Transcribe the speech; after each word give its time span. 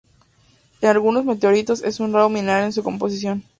En 0.81 0.89
algunos 0.89 1.25
meteoritos 1.25 1.83
es 1.83 1.99
un 1.99 2.11
raro 2.11 2.27
mineral 2.27 2.63
en 2.63 2.73
su 2.73 2.81
composición. 2.81 3.43